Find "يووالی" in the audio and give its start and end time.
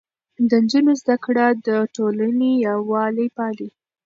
2.67-3.27